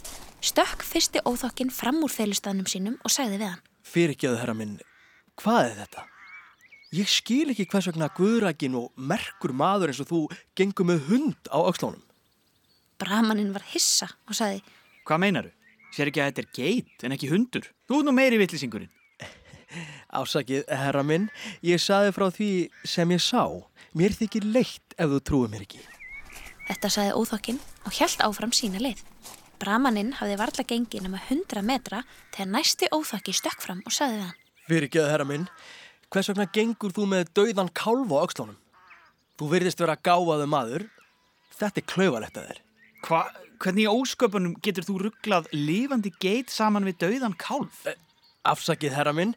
stökk 0.45 0.83
fyrsti 0.85 1.21
óþokkin 1.25 1.71
fram 1.73 2.03
úr 2.05 2.13
félustöðnum 2.13 2.67
sínum 2.69 2.99
og 3.03 3.13
sagði 3.13 3.39
við 3.41 3.51
hann. 3.53 3.63
Fyrirgjöðu 3.85 4.41
herra 4.41 4.55
minn, 4.57 4.77
hvað 5.41 5.71
er 5.71 5.79
þetta? 5.83 6.05
Ég 6.95 7.09
skil 7.11 7.49
ekki 7.51 7.65
hvers 7.71 7.89
vegna 7.89 8.07
guðrækin 8.15 8.77
og 8.79 8.91
merkur 8.95 9.53
maður 9.57 9.91
eins 9.91 10.01
og 10.03 10.09
þú 10.11 10.19
gengur 10.57 10.87
með 10.87 11.07
hund 11.09 11.49
á 11.51 11.57
aukslónum. 11.59 12.03
Bramaninn 13.01 13.51
var 13.55 13.65
hissa 13.73 14.07
og 14.29 14.37
sagði, 14.37 14.61
Hvað 15.05 15.21
meinaru? 15.21 15.51
Sér 15.93 16.09
ekki 16.09 16.21
að 16.21 16.29
þetta 16.29 16.43
er 16.43 16.53
geit 16.55 17.03
en 17.05 17.13
ekki 17.15 17.31
hundur? 17.31 17.67
Þú 17.87 17.99
er 17.99 18.05
nú 18.07 18.13
meiri 18.15 18.39
vittlýsingurinn. 18.41 18.89
Ásakið, 20.19 20.63
herra 20.71 21.03
minn, 21.05 21.27
ég 21.65 21.81
saði 21.81 22.13
frá 22.15 22.29
því 22.33 22.49
sem 22.87 23.11
ég 23.13 23.21
sá. 23.23 23.43
Mér 23.95 24.15
þykir 24.17 24.47
leitt 24.49 24.95
ef 24.97 25.11
þú 25.11 25.19
trúið 25.29 25.53
mér 25.53 25.67
ekki. 25.67 25.83
Þetta 26.65 26.89
sagði 26.89 27.19
óþokkinn 27.19 27.61
og 27.85 27.93
hjælt 27.93 28.25
áfram 28.25 28.55
sína 28.55 28.81
leið. 28.81 29.03
Bramaninn 29.62 30.13
hafði 30.19 30.35
varla 30.39 30.65
gengið 30.67 31.05
nema 31.05 31.21
100 31.29 31.63
metra 31.65 32.01
þegar 32.35 32.51
næsti 32.51 32.89
óþokki 32.93 33.33
stökk 33.35 33.63
fram 33.63 33.81
og 33.85 33.95
sagði 33.95 34.19
við 34.19 34.27
hann. 34.27 34.43
Fyrirgjöðu 34.65 35.12
herra 35.12 35.27
minn, 35.29 35.47
hvers 36.13 36.29
vegna 36.31 36.47
gengur 36.57 36.93
þú 36.95 37.07
með 37.12 37.31
dauðan 37.38 37.71
kálf 37.77 38.13
á 38.13 38.17
aukslónum? 38.24 38.59
Þú 39.35 39.50
virðist 39.51 39.81
vera 39.83 39.97
gáfaðu 40.00 40.47
maður. 40.50 40.88
Þetta 41.55 41.81
er 41.81 41.88
klauvalegt 41.91 42.39
að 42.39 42.50
þér. 42.50 42.62
Hva, 43.05 43.21
hvernig 43.63 43.85
í 43.85 43.91
ósköpunum 43.91 44.57
getur 44.63 44.88
þú 44.88 44.97
rugglað 45.05 45.50
lifandi 45.53 46.12
geit 46.24 46.53
saman 46.53 46.88
við 46.88 47.00
dauðan 47.03 47.35
kálf? 47.39 47.83
Afsakið 48.45 48.95
herra 48.95 49.13
minn, 49.15 49.35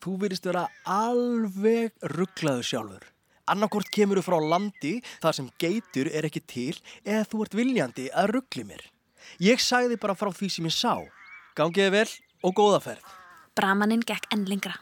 þú 0.00 0.16
virðist 0.24 0.46
vera 0.48 0.68
alveg 0.88 1.92
rugglaðu 2.14 2.66
sjálfur. 2.66 3.04
Annarkort 3.50 3.90
kemur 3.90 4.20
þú 4.20 4.26
frá 4.28 4.38
landi 4.52 4.94
þar 5.22 5.36
sem 5.36 5.50
geitur 5.58 6.10
er 6.14 6.28
ekki 6.28 6.42
til 6.46 6.76
eða 7.02 7.26
þú 7.26 7.44
ert 7.44 7.56
viljandi 7.58 8.06
að 8.14 8.34
ruggli 8.36 8.66
mér. 8.68 8.84
Ég 9.42 9.62
sagði 9.62 9.98
bara 10.00 10.16
frá 10.18 10.30
því 10.34 10.48
sem 10.52 10.68
ég 10.68 10.74
sá. 10.76 10.94
Gangiði 11.58 11.90
vel 11.94 12.08
og 12.46 12.54
góða 12.56 12.80
ferð. 12.84 13.04
Bramaninn 13.58 14.04
gekk 14.06 14.28
enn 14.34 14.46
lengra. 14.48 14.78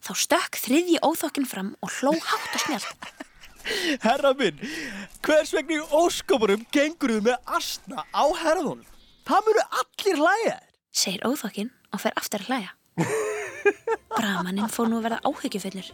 Þá 0.00 0.12
stökk 0.16 0.58
þriðji 0.60 1.00
óþokkinn 1.04 1.48
fram 1.48 1.74
og 1.84 1.92
hló 1.98 2.14
hátt 2.14 2.54
og 2.56 2.64
snjált. 2.64 3.10
Herra 4.06 4.32
minn, 4.38 4.60
hvers 5.24 5.52
vegna 5.52 5.76
í 5.76 5.88
óskopurum 5.92 6.62
gengur 6.72 7.12
þú 7.12 7.24
með 7.26 7.52
astna 7.58 8.06
á 8.08 8.24
herðunum? 8.40 8.86
Það 9.28 9.48
munu 9.48 9.64
allir 9.82 10.22
hlæja 10.22 10.54
þér. 10.54 10.62
segir 11.02 11.26
óþokkinn 11.28 11.74
og 11.92 12.00
fer 12.02 12.16
aftur 12.16 12.46
að 12.46 12.48
hlæja. 12.50 12.72
Bramaninn 14.16 14.72
fór 14.72 14.88
nú 14.88 14.98
að 15.00 15.10
verða 15.10 15.20
áhyggjufullur. 15.28 15.90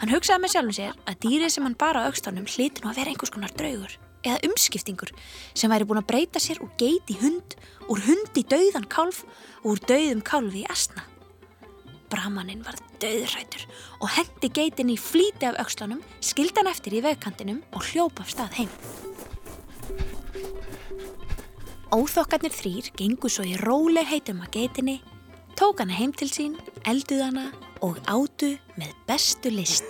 Hann 0.00 0.12
hugsaði 0.12 0.42
með 0.42 0.54
sjálfum 0.56 0.76
sér 0.80 0.98
að 1.06 1.20
dýrið 1.22 1.54
sem 1.54 1.68
hann 1.68 1.78
bara 1.78 2.02
á 2.02 2.06
aukstónum 2.10 2.50
hliti 2.50 2.82
nú 2.82 2.90
að 2.90 2.98
vera 3.00 3.14
einhvers 3.14 3.32
konar 3.34 3.54
draugur 3.54 3.94
eða 4.24 4.42
umskiptingur 4.48 5.12
sem 5.54 5.72
væri 5.72 5.86
búin 5.88 6.00
að 6.00 6.10
breyta 6.10 6.42
sér 6.42 6.60
úr 6.64 6.72
geit 6.80 7.10
í 7.12 7.18
hund, 7.20 7.56
úr 7.92 8.00
hund 8.08 8.38
í 8.40 8.44
dauðan 8.48 8.88
kálf 8.90 9.24
og 9.62 9.74
úr 9.74 9.84
dauðum 9.88 10.22
kálfi 10.24 10.64
í 10.64 10.70
asna. 10.72 11.04
Bramaninn 12.12 12.64
var 12.64 12.76
dauðrætur 13.02 13.64
og 14.00 14.08
hendi 14.14 14.50
geitin 14.54 14.92
í 14.92 14.98
flíti 15.00 15.48
af 15.48 15.58
aukstónum, 15.62 16.02
skildi 16.22 16.60
hann 16.60 16.70
eftir 16.70 16.94
í 16.98 17.02
vegkantinum 17.04 17.62
og 17.74 17.82
hljópa 17.90 18.24
af 18.24 18.30
stað 18.34 18.52
heim. 18.60 18.72
Óþokkarnir 21.94 22.54
þrýr 22.54 22.90
gengu 22.98 23.28
svo 23.30 23.44
í 23.46 23.54
róleg 23.60 24.08
heitum 24.10 24.42
að 24.42 24.54
geitinni, 24.58 24.96
tók 25.58 25.82
hana 25.82 25.94
heim 25.94 26.12
til 26.16 26.30
sín, 26.30 26.56
elduð 26.90 27.22
hana 27.28 27.46
og 27.86 28.00
átu 28.10 28.56
með 28.80 28.90
bestu 29.06 29.50
list. 29.54 29.86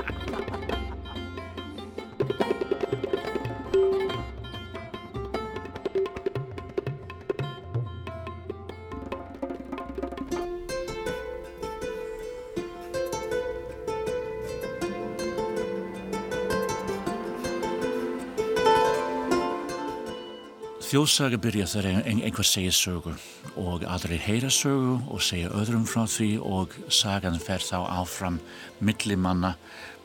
Þjóðsaga 20.88 21.36
byrja 21.44 21.66
þegar 21.68 22.06
ein, 22.08 22.20
einhver 22.24 22.48
segir 22.48 22.72
sögu 22.72 23.12
og 23.60 23.82
aðrir 23.92 24.22
heyra 24.24 24.48
sögu 24.54 24.94
og 25.12 25.20
segja 25.26 25.50
öðrum 25.52 25.84
frá 25.84 26.06
því 26.08 26.28
og 26.48 26.78
sagan 26.96 27.36
fer 27.44 27.60
þá 27.60 27.82
áfram 27.92 28.38
milli 28.80 29.18
manna, 29.20 29.58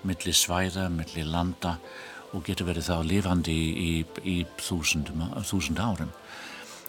milli 0.02 0.34
svæða, 0.34 0.88
milli 0.90 1.22
landa 1.22 1.76
og 2.34 2.42
getur 2.48 2.66
verið 2.66 2.88
þá 2.88 2.96
lifandi 3.06 3.54
í, 3.54 3.68
í, 3.78 3.92
í 4.26 4.36
þúsund 4.58 5.78
árum. 5.78 6.10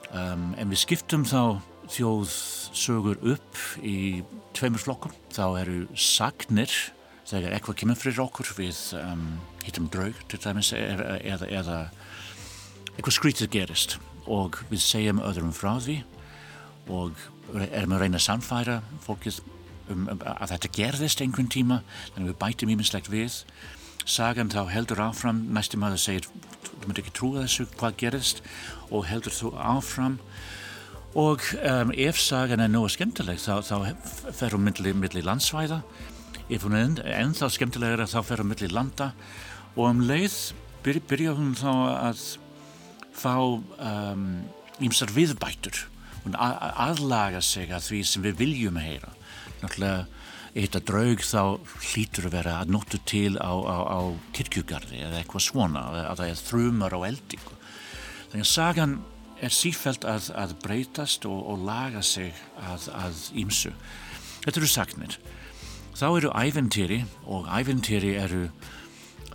Um, 0.09 0.49
en 0.57 0.73
við 0.73 0.81
skiptum 0.87 1.27
þá 1.29 1.61
þjóðsögur 1.93 3.21
upp 3.35 3.61
í 3.85 4.23
tveimur 4.57 4.81
flokkum. 4.81 5.13
Þá 5.37 5.45
eru 5.61 5.83
sagnir 5.93 6.73
þegar 7.29 7.53
eitthvað 7.59 7.83
kemur 7.83 8.01
fyrir 8.01 8.25
okkur 8.25 8.55
við 8.57 8.81
um, 8.97 9.27
hittum 9.67 9.85
draug 9.93 10.17
til 10.33 10.41
dæmis 10.41 10.73
eða, 10.73 11.19
eða, 11.21 11.51
eða 11.61 11.77
eitthvað 12.93 13.17
skrítið 13.17 13.53
gerist 13.53 13.97
og 14.29 14.59
við 14.69 14.83
segjum 14.83 15.21
öðrum 15.23 15.53
frá 15.55 15.75
því 15.81 16.01
og 16.93 17.17
erum 17.53 17.95
að 17.95 18.03
reyna 18.05 18.19
að 18.19 18.25
samfæra 18.27 18.79
fólkið 19.03 19.39
um, 19.91 20.07
um, 20.11 20.19
að 20.21 20.53
þetta 20.53 20.71
gerðist 20.77 21.23
einhvern 21.23 21.51
tíma 21.51 21.79
þannig 22.13 22.31
við 22.31 22.39
bætum 22.41 22.73
íminnslegt 22.73 23.11
við. 23.11 23.39
Sagan 24.03 24.51
þá 24.51 24.65
heldur 24.71 25.01
áfram 25.03 25.45
næstum 25.55 25.83
maður 25.83 26.01
segir, 26.03 26.27
þú 26.27 26.87
myndir 26.87 27.05
ekki 27.05 27.15
trúa 27.15 27.45
þessu 27.45 27.67
hvað 27.77 27.99
gerðist? 28.01 28.43
Og 28.91 29.07
heldur 29.07 29.35
þú 29.35 29.53
áfram. 29.59 30.19
Og 31.19 31.45
um, 31.61 31.93
ef 31.93 32.19
sagan 32.19 32.63
er 32.63 32.71
nú 32.73 32.83
skemmtileg 32.89 33.39
þá, 33.39 33.61
þá 33.63 34.31
fer 34.33 34.55
hún 34.55 34.65
milli, 34.67 34.95
milli 34.97 35.23
landsvæða. 35.23 35.83
Ef 36.51 36.65
hún 36.65 36.77
er 36.77 37.19
ennþá 37.21 37.51
skemmtilegur 37.53 38.05
þá 38.09 38.19
fer 38.25 38.43
hún 38.43 38.51
milli 38.51 38.71
landa. 38.71 39.13
Og 39.77 39.87
um 39.87 40.03
leið 40.07 40.37
byr, 40.83 40.99
byrja 41.07 41.35
hún 41.37 41.53
þá 41.55 41.69
að 42.09 42.23
fá 43.13 43.35
ímsar 44.83 45.11
um, 45.11 45.17
viðbætur 45.17 45.85
og 46.23 46.35
aðlaga 46.39 47.41
sig 47.43 47.71
að 47.73 47.89
því 47.89 48.03
sem 48.07 48.25
við 48.25 48.37
viljum 48.39 48.79
heyra. 48.79 49.11
Náttúrulega 49.61 50.05
eitt 50.53 50.75
að 50.77 50.85
draug 50.91 51.23
þá 51.25 51.41
hlýtur 51.81 52.27
að 52.29 52.35
vera 52.35 52.59
að 52.61 52.73
notu 52.75 52.99
til 53.09 53.33
á, 53.41 53.49
á, 53.49 53.77
á 53.89 53.99
kirkjugarði 54.37 55.01
eða 55.01 55.19
eitthvað 55.19 55.47
svona, 55.47 55.87
að 56.03 56.21
það 56.21 56.29
er 56.29 56.43
þrumar 56.43 56.95
á 56.95 56.99
eldingu. 57.09 57.57
Þannig 58.29 58.45
að 58.45 58.51
sagan 58.51 58.95
er 59.43 59.53
sífælt 59.53 60.05
að, 60.07 60.29
að 60.37 60.55
breytast 60.63 61.25
og, 61.29 61.39
og 61.49 61.65
laga 61.65 62.03
sig 62.05 62.31
að, 62.61 62.87
að 62.95 63.23
ímsu. 63.43 63.73
Þetta 64.43 64.61
eru 64.61 64.69
sagnir. 64.69 65.17
Þá 65.97 66.05
eru 66.11 66.31
æventýri 66.37 67.01
og 67.29 67.49
æventýri 67.49 68.13
eru 68.21 68.45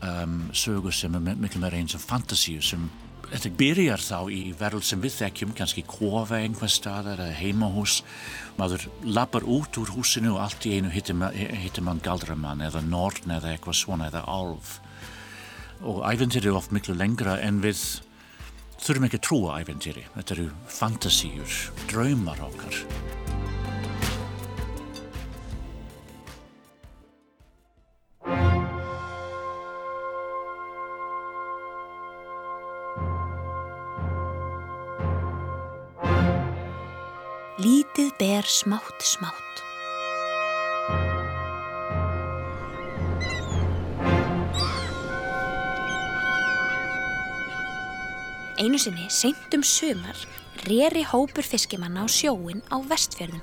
um, 0.03 0.41
sögur 0.55 0.95
sem 0.95 1.15
er 1.15 1.37
miklu 1.39 1.63
meira 1.63 1.79
eins 1.79 1.97
og 1.99 2.03
fantasíu 2.03 2.63
sem 2.65 2.89
Þetta 3.29 3.51
byrjar 3.61 4.01
þá 4.01 4.19
í 4.33 4.41
verðl 4.57 4.85
sem 4.89 5.03
við 5.05 5.17
þekkjum, 5.19 5.51
kannski 5.59 5.85
kofa 5.85 6.39
einhver 6.41 6.71
staðar 6.73 7.21
eða 7.21 7.37
heimahús. 7.37 7.99
Maður 8.57 8.87
lappar 9.05 9.45
út 9.45 9.77
úr 9.81 9.93
húsinu 9.93 10.33
og 10.35 10.43
allt 10.47 10.65
í 10.65 10.79
einu 10.79 10.89
hittir 10.93 11.85
mann 11.85 12.01
galdramann 12.05 12.65
eða 12.65 12.81
norn 12.87 13.37
eða 13.37 13.53
eitthvað 13.53 13.81
svona 13.83 14.09
eða 14.09 14.25
alf. 14.33 14.79
Og 15.85 16.01
æventyri 16.09 16.49
er 16.49 16.57
oft 16.59 16.73
miklu 16.75 16.97
lengra 16.97 17.37
en 17.45 17.61
við 17.63 17.83
þurfum 18.81 19.11
ekki 19.11 19.21
að 19.21 19.27
trúa 19.29 19.61
æventyri. 19.61 20.07
Þetta 20.17 20.39
eru 20.39 20.49
fantasíur, 20.81 21.61
draumar 21.93 22.41
okkar. 22.49 22.81
Lítið 37.59 38.13
ber 38.21 38.47
smátt 38.47 39.03
smátt. 39.03 39.63
Einu 48.63 48.79
sinni, 48.79 49.09
seint 49.11 49.57
um 49.59 49.67
sumar, 49.67 50.15
reri 50.69 51.03
hópur 51.03 51.43
fiskimanna 51.43 52.07
á 52.07 52.07
sjóin 52.07 52.63
á 52.71 52.79
vestfjörðum. 52.79 53.43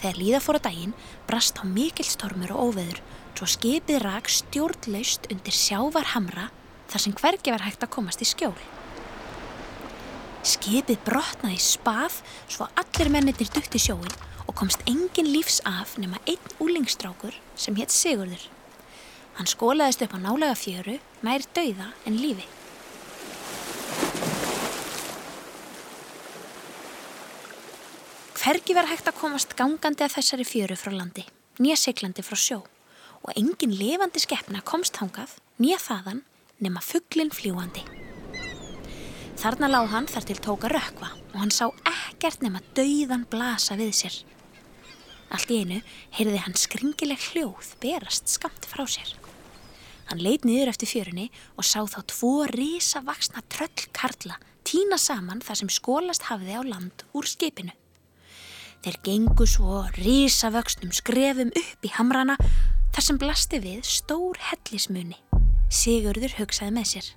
Þegar 0.00 0.16
líða 0.16 0.40
fóra 0.40 0.64
daginn 0.64 0.96
brast 1.28 1.60
á 1.60 1.68
mikill 1.68 2.08
stormur 2.08 2.56
og 2.56 2.72
óveður 2.72 3.04
svo 3.36 3.52
skipið 3.52 4.00
rak 4.00 4.32
stjórnlaust 4.32 5.28
undir 5.28 5.52
sjávarhamra 5.52 6.48
þar 6.88 7.04
sem 7.04 7.20
hvergi 7.20 7.52
var 7.52 7.68
hægt 7.68 7.84
að 7.84 7.98
komast 8.00 8.24
í 8.24 8.32
skjól. 8.32 8.56
Skipið 10.40 11.02
brotnaði 11.04 11.58
í 11.58 11.60
spað 11.60 12.22
svo 12.48 12.64
allir 12.80 13.10
mennir 13.12 13.36
dutt 13.36 13.74
í 13.76 13.80
sjóin 13.82 14.14
og 14.46 14.54
komst 14.56 14.80
engin 14.88 15.28
lífs 15.28 15.60
af 15.68 15.98
nema 16.00 16.16
einn 16.24 16.54
úlingstrákur 16.64 17.36
sem 17.60 17.76
hétt 17.76 17.92
Sigurður. 17.92 18.40
Hann 19.36 19.50
skólaðist 19.50 20.00
upp 20.06 20.16
á 20.16 20.18
nálega 20.18 20.56
fjöru, 20.56 20.96
nær 21.20 21.44
dauða 21.54 21.90
en 22.08 22.16
lífi. 22.22 22.48
Hvergi 28.40 28.74
var 28.74 28.88
hægt 28.88 29.12
að 29.12 29.20
komast 29.20 29.52
gangandi 29.60 30.08
að 30.08 30.16
þessari 30.16 30.48
fjöru 30.48 30.80
frá 30.80 30.96
landi, 30.96 31.26
nýja 31.60 31.76
seglandi 31.84 32.24
frá 32.24 32.40
sjó 32.40 32.62
og 33.20 33.32
engin 33.36 33.76
lifandi 33.76 34.24
skeppna 34.24 34.64
komst 34.64 34.96
hangað, 35.04 35.36
nýja 35.60 35.76
þaðan, 35.84 36.24
nema 36.64 36.80
fugglin 36.80 37.28
fljúandi. 37.28 37.99
Þarna 39.40 39.70
lág 39.70 39.86
hann 39.88 40.04
þar 40.04 40.24
til 40.28 40.34
tóka 40.44 40.68
rökva 40.68 41.06
og 41.16 41.36
hann 41.40 41.52
sá 41.54 41.70
ekkert 41.88 42.42
nema 42.44 42.60
dauðan 42.76 43.22
blasa 43.32 43.72
við 43.78 43.94
sér. 43.96 44.16
Allt 45.32 45.48
í 45.48 45.62
einu 45.62 45.78
heyrði 46.12 46.42
hann 46.44 46.56
skringileg 46.60 47.22
hljóð 47.30 47.70
berast 47.80 48.28
skamt 48.28 48.68
frá 48.68 48.82
sér. 48.84 49.14
Hann 50.10 50.20
leit 50.20 50.44
niður 50.44 50.74
eftir 50.74 50.90
fjörunni 50.90 51.30
og 51.56 51.64
sá 51.64 51.78
þá 51.88 52.02
tvo 52.12 52.32
risa 52.52 53.00
vaksna 53.06 53.40
tröllkarla 53.48 54.36
tína 54.68 54.98
saman 55.00 55.40
þar 55.40 55.60
sem 55.62 55.72
skólast 55.72 56.28
hafiði 56.28 56.60
á 56.60 56.62
land 56.74 57.06
úr 57.16 57.30
skipinu. 57.30 57.72
Þeir 58.84 59.00
gengu 59.08 59.48
svo 59.48 59.86
risavöxnum 59.96 60.92
skrefum 60.92 61.54
upp 61.56 61.88
í 61.88 61.94
hamrana 61.96 62.36
þar 62.92 63.08
sem 63.08 63.22
blasti 63.24 63.62
við 63.64 63.88
stór 63.88 64.36
hellismunni. 64.50 65.16
Sigurður 65.72 66.36
hugsaði 66.42 66.76
með 66.76 66.92
sér. 66.92 67.10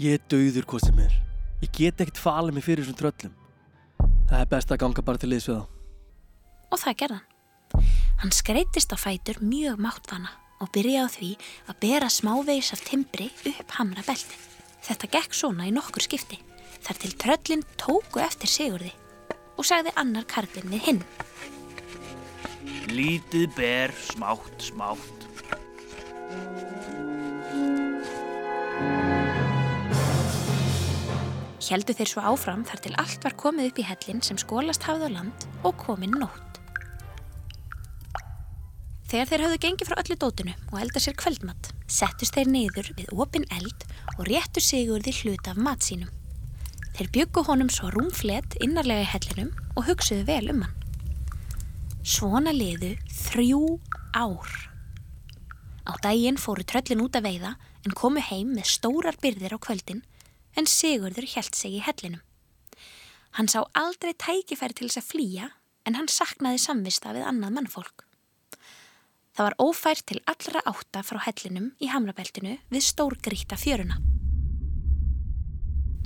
Ég 0.00 0.20
dauður 0.28 0.68
hvað 0.68 0.88
sem 0.90 1.04
er. 1.08 1.20
Ég 1.60 1.72
get 1.76 2.00
ekkert 2.00 2.20
falið 2.20 2.56
mig 2.56 2.64
fyrir 2.64 2.84
þessum 2.86 2.98
tröllum. 3.00 3.34
Það 4.30 4.38
er 4.40 4.52
best 4.52 4.70
að 4.72 4.80
ganga 4.80 5.04
bara 5.04 5.20
til 5.20 5.30
liðs 5.32 5.48
við 5.50 5.58
þá. 5.58 5.64
Og 6.70 6.80
það 6.80 6.98
gerði 7.02 7.18
hann. 7.18 7.26
Hann 8.20 8.32
skreitist 8.36 8.92
á 8.92 8.98
fætur 9.00 9.40
mjög 9.44 9.80
máttvana 9.80 10.32
og 10.60 10.70
byrjaði 10.74 11.04
á 11.04 11.14
því 11.16 11.30
að 11.72 11.80
bera 11.84 12.08
smávegis 12.12 12.72
af 12.76 12.84
timbri 12.84 13.28
upp 13.52 13.76
hamra 13.78 14.04
belti. 14.06 14.38
Þetta 14.84 15.10
gekk 15.16 15.36
svona 15.36 15.68
í 15.68 15.74
nokkur 15.74 16.04
skipti 16.04 16.40
þar 16.80 17.00
til 17.02 17.12
tröllin 17.20 17.64
tóku 17.80 18.22
eftir 18.24 18.48
Sigurði 18.48 18.92
og 19.60 19.66
sagði 19.68 19.92
annar 20.00 20.28
karlinn 20.28 20.72
við 20.72 20.86
hinn. 20.88 21.02
Lítið 22.90 23.52
ber 23.56 23.92
smátt 24.08 24.70
smátt. 24.70 25.20
Hjeldu 31.60 31.92
þeir 31.92 32.08
svo 32.08 32.22
áfram 32.24 32.62
þar 32.64 32.80
til 32.84 32.94
allt 32.96 33.24
var 33.26 33.34
komið 33.40 33.66
upp 33.68 33.80
í 33.82 33.84
hellin 33.84 34.22
sem 34.24 34.38
skólast 34.40 34.86
hafði 34.88 35.10
á 35.12 35.16
land 35.18 35.44
og 35.60 35.76
komin 35.82 36.14
nótt. 36.16 36.56
Þegar 39.10 39.28
þeir 39.28 39.44
hafðu 39.44 39.58
gengið 39.64 39.90
frá 39.90 39.98
öllu 40.00 40.16
dótinu 40.22 40.54
og 40.70 40.78
elda 40.80 41.02
sér 41.02 41.16
kveldmatt, 41.20 41.72
settust 41.90 42.36
þeir 42.36 42.48
neyður 42.54 42.90
við 42.96 43.12
opin 43.12 43.44
eld 43.52 43.84
og 44.16 44.24
réttu 44.30 44.62
sigur 44.64 45.04
því 45.04 45.14
hluta 45.18 45.52
af 45.52 45.60
mat 45.60 45.84
sínum. 45.84 46.08
Þeir 46.96 47.12
byggu 47.16 47.44
honum 47.48 47.68
svo 47.72 47.90
rúmflet 47.92 48.56
innarlega 48.64 49.04
í 49.04 49.10
hellinum 49.10 49.50
og 49.74 49.88
hugsuðu 49.90 50.24
vel 50.30 50.52
um 50.54 50.64
hann. 50.64 50.76
Svona 52.00 52.54
liðu 52.56 52.94
þrjú 53.12 53.64
ár. 54.16 54.48
Á 55.84 55.92
daginn 56.06 56.40
fóru 56.40 56.64
tröllin 56.64 57.02
út 57.04 57.18
að 57.18 57.28
veiða 57.28 57.56
en 57.84 57.96
komu 57.96 58.22
heim 58.24 58.54
með 58.56 58.72
stórar 58.78 59.18
byrðir 59.20 59.56
á 59.56 59.58
kvöldin 59.60 60.00
en 60.56 60.66
Sigurður 60.66 61.28
hjælt 61.28 61.56
sig 61.56 61.78
í 61.78 61.84
hellinum. 61.84 62.22
Hann 63.38 63.48
sá 63.50 63.62
aldrei 63.78 64.12
tækifæri 64.14 64.74
til 64.74 64.88
þess 64.88 65.00
að 65.02 65.10
flýja 65.12 65.50
en 65.86 65.96
hann 65.98 66.10
saknaði 66.10 66.60
samvista 66.62 67.14
við 67.14 67.26
annað 67.28 67.56
mannfólk. 67.56 68.06
Það 69.36 69.46
var 69.46 69.56
ófært 69.62 70.06
til 70.10 70.18
allra 70.28 70.62
átta 70.66 71.02
frá 71.06 71.20
hellinum 71.24 71.70
í 71.80 71.90
hamrabeltinu 71.92 72.56
við 72.72 72.84
stórgríta 72.84 73.56
fjöruna. 73.60 74.00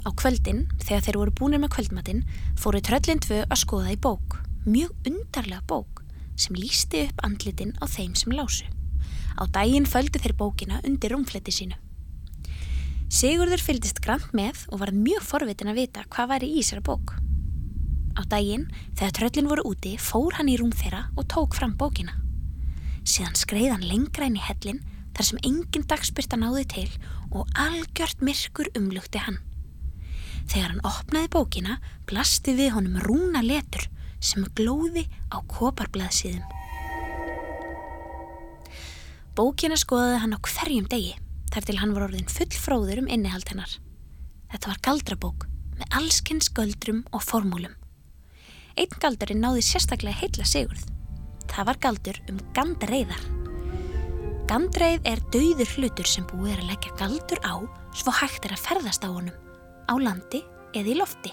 Á 0.05 0.13
kvöldin, 0.13 0.67
þegar 0.85 1.05
þeir 1.07 1.19
voru 1.23 1.33
búinir 1.41 1.63
með 1.63 1.73
kvöldmatinn, 1.79 2.25
fóru 2.61 2.83
tröllin 2.85 3.23
tvö 3.25 3.41
að 3.49 3.61
skoða 3.63 3.95
í 3.95 3.97
bók, 3.97 4.37
mjög 4.69 4.93
undarlega 5.09 5.65
bók 5.65 6.03
sem 6.37 6.57
lísti 6.59 7.07
upp 7.09 7.25
andlitin 7.25 7.73
á 7.81 7.89
þeim 7.89 8.13
sem 8.19 8.35
lásu. 8.37 8.69
Á 9.41 9.49
daginn 9.49 9.89
földu 9.89 10.21
þeir 10.21 10.37
bókina 10.37 10.83
undir 10.85 11.15
rúmfletti 11.15 11.55
sínu. 11.55 11.79
Sigurður 13.13 13.61
fylgdist 13.61 14.01
grann 14.05 14.25
með 14.33 14.65
og 14.73 14.81
var 14.81 14.95
mjög 14.97 15.25
forvitin 15.29 15.71
að 15.71 15.83
vita 15.83 16.05
hvað 16.09 16.31
væri 16.33 16.49
í 16.55 16.63
þessara 16.63 16.85
bók. 16.89 17.13
Á 18.17 18.23
daginn, 18.31 18.69
þegar 18.97 19.15
tröllin 19.19 19.51
voru 19.51 19.65
úti, 19.69 19.97
fór 20.01 20.39
hann 20.39 20.49
í 20.49 20.57
rúm 20.57 20.73
þeirra 20.73 21.09
og 21.19 21.27
tók 21.29 21.57
fram 21.59 21.75
bókina. 21.77 22.15
Síðan 23.05 23.37
skreið 23.37 23.75
hann 23.75 23.89
lengra 23.91 24.29
inn 24.31 24.39
í 24.39 24.45
hellin 24.45 24.81
þar 25.15 25.29
sem 25.29 25.43
engin 25.45 25.87
dagspyrta 25.91 26.39
náði 26.41 26.65
til 26.73 26.87
og 27.35 27.51
algjört 27.59 28.23
myrkur 28.25 28.71
umlugti 28.79 29.21
hann. 29.21 29.41
Þegar 30.49 30.73
hann 30.73 30.87
opnaði 30.89 31.33
bókina, 31.35 31.79
blasti 32.09 32.55
við 32.57 32.73
honum 32.79 33.03
rúna 33.05 33.45
letur 33.45 33.89
sem 34.25 34.47
glóði 34.57 35.05
á 35.29 35.45
koparblaðsíðum. 35.53 36.47
Bókina 39.35 39.77
skoðaði 39.77 40.23
hann 40.23 40.37
á 40.37 40.41
hverjum 40.41 40.89
degi 40.89 41.15
þar 41.55 41.67
til 41.69 41.79
hann 41.79 41.95
var 41.95 42.09
orðin 42.09 42.31
fullfróður 42.31 43.05
um 43.05 43.11
innihald 43.11 43.47
hennar. 43.53 43.71
Þetta 44.51 44.71
var 44.73 44.81
galdrabók 44.87 45.47
með 45.79 45.97
allskins 46.01 46.51
göldrum 46.55 47.05
og 47.15 47.23
formúlum. 47.23 47.77
Einn 48.75 48.99
galdurinn 49.03 49.43
náði 49.45 49.63
sérstaklega 49.63 50.19
heilla 50.19 50.47
sigurð. 50.51 50.83
Það 51.51 51.69
var 51.69 51.81
galdur 51.85 52.19
um 52.33 52.41
gandreiðar. 52.57 53.23
Gandreið 54.51 55.07
er 55.09 55.23
dauður 55.33 55.71
hlutur 55.79 56.09
sem 56.11 56.27
búið 56.29 56.57
er 56.57 56.63
að 56.65 56.71
leggja 56.73 56.97
galdur 56.99 57.41
á 57.47 57.55
svo 57.95 58.13
hægt 58.19 58.45
er 58.45 58.57
að 58.57 58.65
ferðast 58.67 59.07
á 59.07 59.09
honum, 59.09 59.35
á 59.87 59.95
landi 59.95 60.43
eða 60.75 60.91
í 60.91 60.99
lofti. 60.99 61.31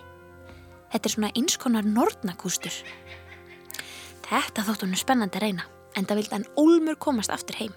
Þetta 0.94 1.08
er 1.08 1.16
svona 1.16 1.32
einskonar 1.40 1.88
nortnakústur. 1.88 2.76
Þetta 4.28 4.66
þótt 4.68 4.86
honum 4.86 5.00
spennandi 5.00 5.42
reyna, 5.42 5.66
en 5.98 6.06
það 6.06 6.22
vildi 6.22 6.38
hann 6.38 6.52
ólmur 6.62 7.00
komast 7.02 7.34
aftur 7.34 7.58
heim. 7.58 7.74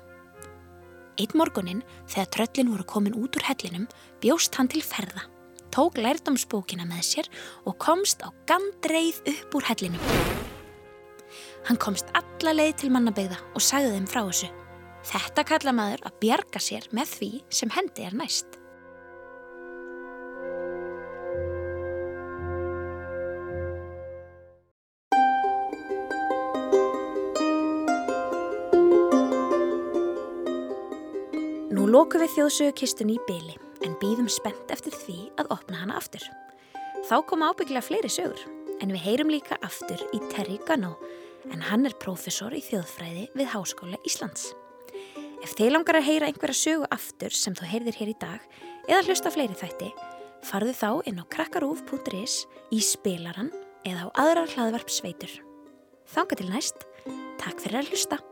Eitt 1.14 1.34
morgunin, 1.38 1.84
þegar 2.10 2.30
tröllin 2.34 2.72
voru 2.72 2.86
komin 2.90 3.14
út 3.18 3.36
úr 3.38 3.46
hellinum, 3.46 3.86
bjóst 4.22 4.56
hann 4.58 4.70
til 4.70 4.82
ferða, 4.82 5.28
tók 5.74 6.00
lærdomsbókina 6.00 6.86
með 6.90 7.04
sér 7.06 7.30
og 7.66 7.78
komst 7.82 8.24
á 8.26 8.34
gandreið 8.50 9.20
upp 9.30 9.54
úr 9.54 9.68
hellinum. 9.70 10.02
Hann 11.68 11.78
komst 11.80 12.10
alla 12.18 12.52
leið 12.54 12.74
til 12.82 12.90
mannabegða 12.92 13.38
og 13.54 13.62
sagði 13.62 13.94
þeim 13.94 14.10
frá 14.10 14.22
þessu. 14.26 14.50
Þetta 15.04 15.46
kalla 15.48 15.72
maður 15.76 16.04
að 16.08 16.20
bjarga 16.22 16.60
sér 16.62 16.90
með 16.96 17.16
því 17.18 17.30
sem 17.52 17.72
hendi 17.74 18.06
er 18.08 18.16
næst. 18.16 18.53
Lokum 31.94 32.24
við 32.24 32.32
þjóðsögukistunni 32.34 33.14
í 33.14 33.24
byli 33.28 33.52
en 33.86 33.92
býðum 34.00 34.26
spennt 34.32 34.70
eftir 34.74 34.94
því 35.04 35.18
að 35.38 35.50
opna 35.54 35.78
hana 35.78 35.98
aftur. 36.00 36.24
Þá 37.06 37.16
koma 37.28 37.52
ábygglega 37.52 37.84
fleiri 37.86 38.10
sögur 38.10 38.40
en 38.82 38.90
við 38.90 39.04
heyrum 39.04 39.30
líka 39.30 39.58
aftur 39.62 40.00
í 40.16 40.18
Terry 40.32 40.56
Gunnell 40.66 40.96
en 41.52 41.62
hann 41.62 41.86
er 41.86 41.94
prófessor 42.02 42.56
í 42.56 42.64
þjóðfræði 42.64 43.28
við 43.38 43.50
Háskóla 43.52 44.00
Íslands. 44.08 44.48
Ef 45.44 45.54
þeir 45.54 45.76
langar 45.76 46.00
að 46.00 46.08
heyra 46.08 46.32
einhverja 46.32 46.58
sögu 46.64 46.90
aftur 46.94 47.36
sem 47.36 47.54
þú 47.54 47.70
heyrðir 47.70 48.00
hér 48.00 48.14
í 48.14 48.18
dag 48.26 48.50
eða 48.88 49.04
hlusta 49.04 49.34
fleiri 49.36 49.54
þætti, 49.60 49.94
farðu 50.50 50.74
þá 50.80 50.90
inn 51.12 51.22
á 51.22 51.24
krakkarúf.is 51.30 52.40
í 52.74 52.82
spilaran 52.82 53.54
eða 53.86 54.08
á 54.10 54.24
aðrar 54.24 54.54
hlaðvarp 54.56 54.90
sveitur. 54.90 55.38
Þánga 56.10 56.40
til 56.40 56.50
næst, 56.50 56.88
takk 57.38 57.60
fyrir 57.62 57.84
að 57.84 57.92
hlusta. 57.92 58.24